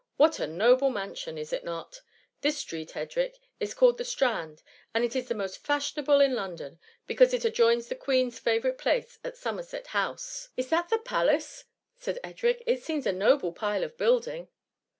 [0.17, 1.37] What a noble mansion!
[1.37, 2.01] is it not?
[2.41, 4.63] This street, Edric, is called the Strand,
[4.95, 9.37] and is the most fashionable in London; because it adjoins the Queen's favourite palace at
[9.37, 10.55] Somerset House.^ >.
[10.55, 10.57] 142 THB MUMHY.
[10.57, 11.65] ^^ Is tha^ the palace ?^
[12.03, 12.59] said Edric.
[12.59, 14.47] ^* It seems a noble pile of building."